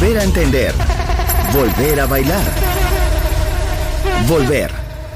Volver 0.00 0.18
a 0.18 0.22
entender, 0.22 0.74
volver 1.52 2.00
a 2.00 2.06
bailar. 2.06 2.44
Volver. 4.26 4.70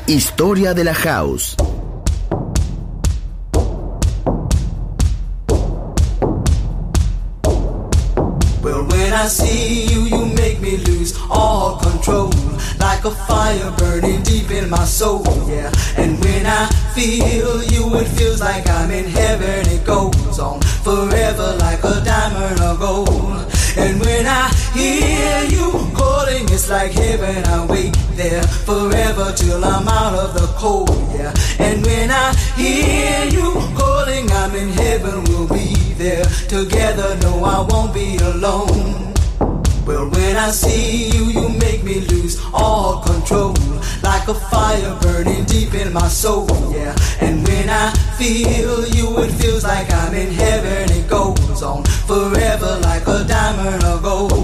Historia 0.06 0.74
de 0.74 0.84
la 0.84 0.92
house. 0.92 1.56
Well, 8.62 8.84
when 8.88 9.12
I 9.14 9.26
see 9.26 9.86
you, 9.86 10.02
you 10.02 10.26
make 10.26 10.60
me 10.60 10.76
lose 10.76 11.18
all 11.30 11.78
control. 11.78 12.30
Like 12.78 13.06
a 13.06 13.10
fire 13.10 13.72
burning 13.78 14.22
deep 14.22 14.50
in 14.50 14.68
my 14.68 14.84
soul, 14.84 15.24
yeah. 15.48 15.72
And 15.96 16.22
when 16.22 16.44
I 16.44 16.66
feel 16.94 17.62
you, 17.72 17.96
it 17.96 18.08
like 26.74 26.92
heaven. 26.92 27.44
I 27.56 27.66
wait 27.66 27.94
there 28.20 28.42
forever 28.42 29.32
till 29.36 29.64
I'm 29.64 29.86
out 29.86 30.14
of 30.24 30.34
the 30.34 30.46
cold, 30.58 30.90
yeah. 31.14 31.32
And 31.66 31.86
when 31.86 32.10
I 32.10 32.34
hear 32.56 33.26
you 33.36 33.48
calling, 33.78 34.26
I'm 34.40 34.52
in 34.62 34.70
heaven. 34.82 35.22
We'll 35.28 35.48
be 35.60 35.70
there 36.04 36.24
together. 36.56 37.10
No, 37.22 37.32
I 37.44 37.60
won't 37.70 37.94
be 37.94 38.16
alone. 38.16 39.14
Well, 39.86 40.06
when 40.16 40.36
I 40.36 40.50
see 40.50 41.10
you, 41.14 41.24
you 41.36 41.48
make 41.66 41.84
me 41.84 42.00
lose 42.12 42.34
all 42.52 43.02
control. 43.02 43.54
Like 44.02 44.26
a 44.28 44.34
fire 44.34 44.98
burning 45.02 45.44
deep 45.44 45.74
in 45.74 45.92
my 45.92 46.08
soul, 46.08 46.48
yeah. 46.74 46.94
And 47.20 47.46
when 47.46 47.68
I 47.70 47.86
feel 48.18 48.74
you, 48.96 49.06
it 49.24 49.32
feels 49.40 49.62
like 49.62 49.88
I'm 49.92 50.14
in 50.14 50.32
heaven. 50.44 50.90
It 50.98 51.06
goes 51.08 51.62
on 51.62 51.84
forever 52.10 52.72
like 52.88 53.06
a 53.06 53.24
diamond 53.24 53.84
of 53.84 54.02
gold. 54.02 54.43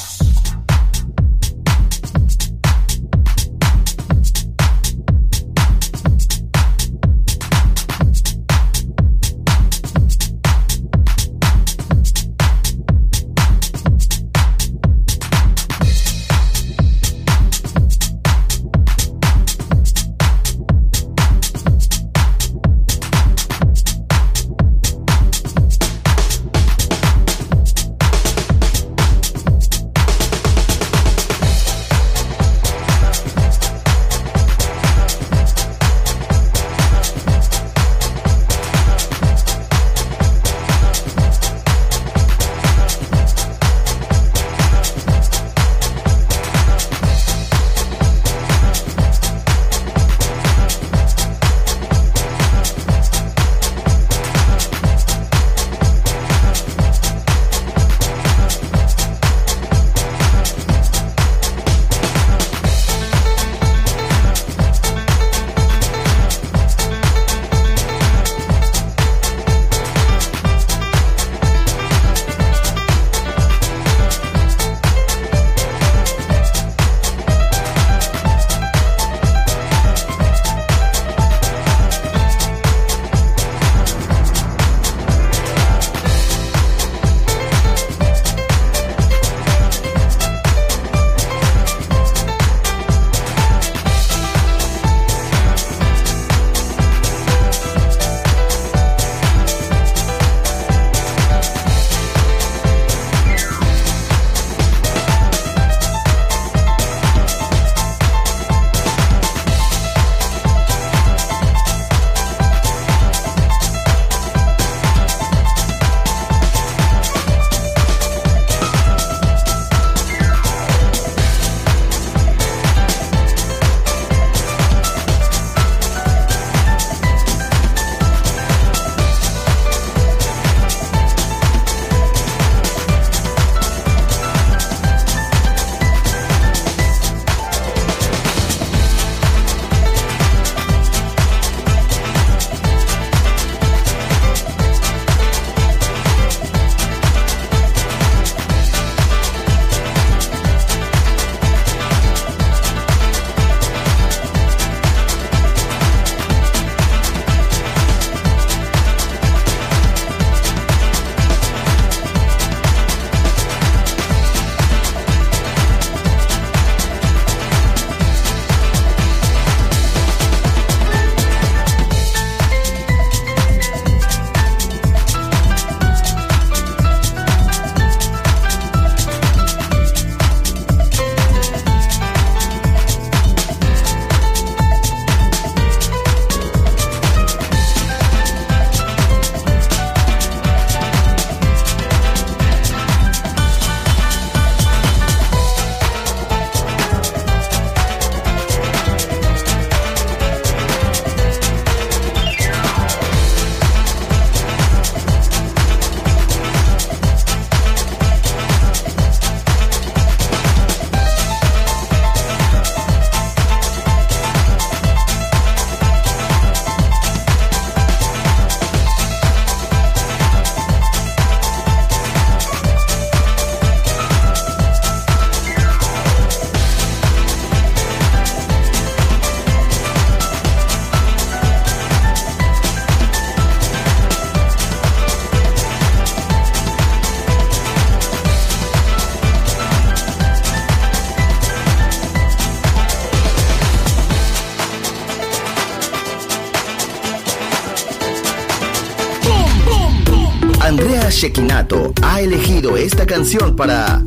Canción 253.11 253.57
para 253.57 254.03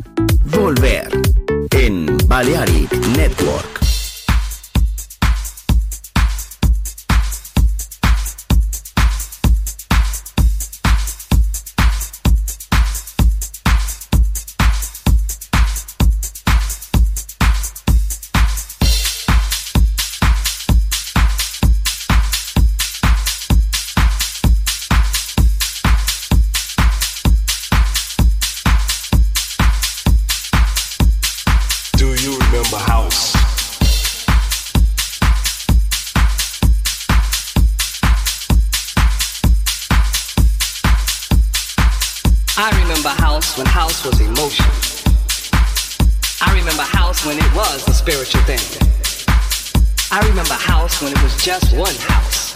one 51.75 51.95
house. 51.95 52.53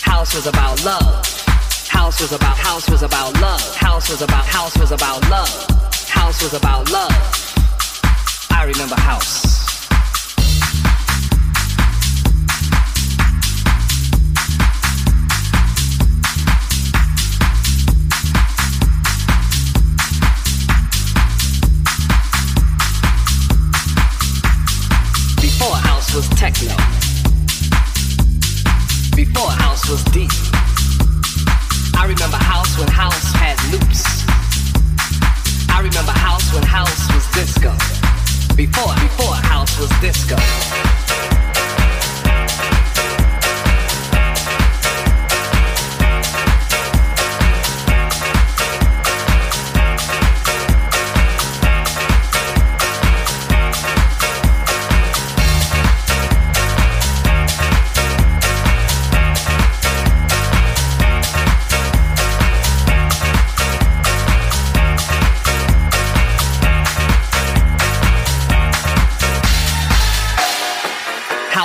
House 0.00 0.34
was 0.34 0.46
about 0.46 0.82
love. 0.84 1.26
House 1.88 2.20
was 2.20 2.32
about 2.32 2.56
house 2.56 2.88
was 2.88 3.02
about 3.02 3.38
love. 3.40 3.76
House 3.76 4.08
was 4.08 4.22
about 4.22 4.46
house 4.46 4.78
was 4.78 4.90
about 4.90 5.28
love. 5.28 5.66
House 6.08 6.42
was 6.42 6.54
about 6.54 6.90
love. 6.90 7.12
I 8.50 8.64
remember 8.64 8.94
house. 8.94 9.42
Before 25.38 25.76
house 25.76 26.14
was 26.14 26.28
techno. 26.30 27.01
Before 29.14 29.50
house 29.50 29.88
was 29.90 30.02
deep. 30.04 30.30
I 31.94 32.06
remember 32.08 32.36
house 32.36 32.78
when 32.78 32.88
house 32.88 33.32
had 33.34 33.56
loops. 33.70 34.24
I 35.68 35.80
remember 35.80 36.12
house 36.12 36.52
when 36.54 36.62
house 36.62 37.12
was 37.12 37.26
disco. 37.32 37.72
Before, 38.56 38.94
before 38.94 39.34
house 39.34 39.78
was 39.78 39.90
disco. 40.00 40.36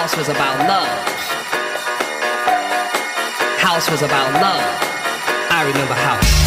House 0.08 0.15
was 0.15 0.30
about 0.30 0.58
love. 0.70 1.08
House 3.60 3.91
was 3.91 4.04
about 4.04 4.32
love. 4.36 4.63
I 5.52 5.65
remember 5.67 5.96
house. 5.96 6.46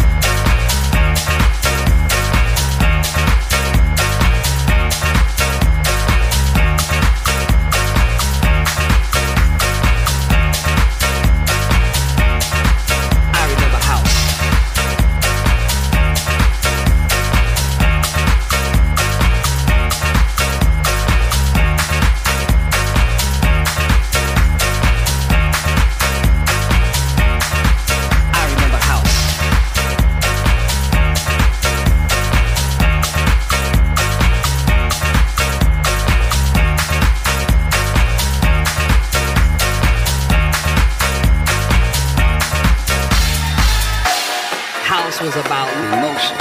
House 45.21 45.35
was 45.35 45.45
about 45.45 45.69
emotion. 45.93 46.37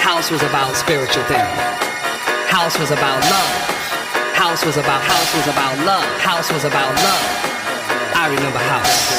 House 0.00 0.30
was 0.30 0.42
about 0.42 0.74
spiritual 0.74 1.22
thing. 1.24 1.44
House 2.48 2.78
was 2.78 2.90
about 2.90 3.22
love. 3.28 3.52
House 4.34 4.64
was 4.64 4.78
about 4.78 5.02
house 5.02 5.34
was 5.36 5.48
about 5.48 5.76
love. 5.84 6.06
House 6.18 6.50
was 6.50 6.64
about 6.64 6.94
love. 7.04 7.22
I 8.16 8.28
remember 8.30 8.58
house. 8.58 9.18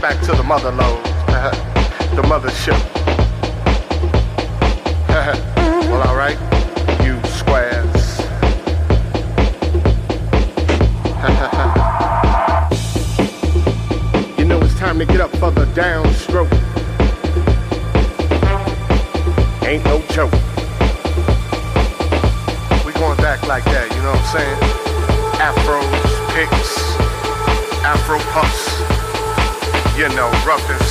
Back 0.00 0.18
to 0.22 0.32
the 0.32 0.42
mother 0.42 0.70
lode, 0.72 1.04
the 2.16 2.22
mothership. 2.22 2.99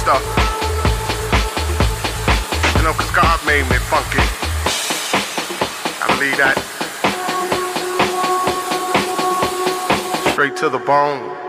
Stuff. 0.09 0.23
You 2.77 2.83
know, 2.83 2.93
cause 2.93 3.11
God 3.11 3.39
made 3.45 3.63
me 3.69 3.77
funky. 3.77 4.25
I 6.01 6.07
believe 6.15 6.37
that. 6.37 6.57
Straight 10.31 10.55
to 10.57 10.69
the 10.69 10.79
bone. 10.79 11.48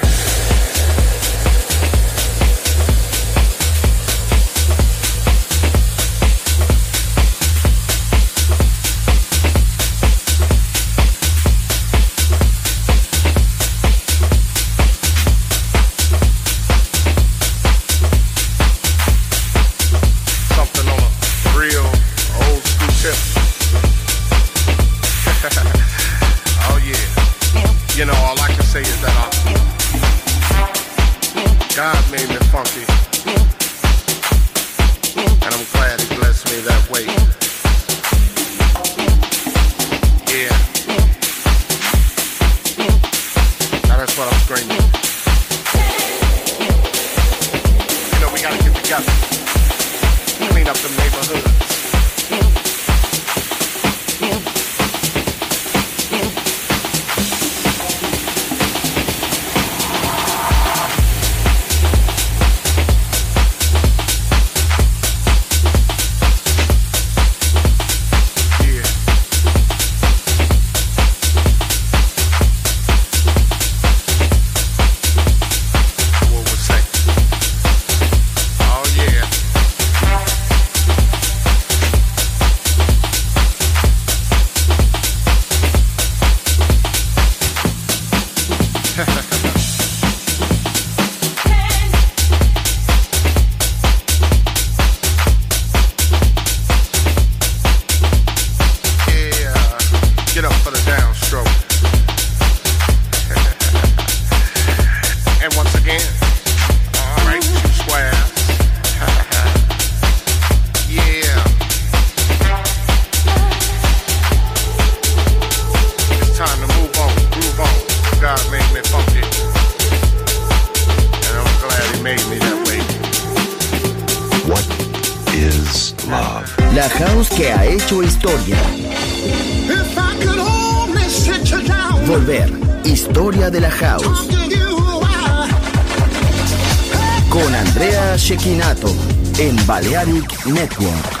Network. 140.03 141.20